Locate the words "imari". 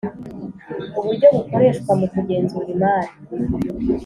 2.75-3.11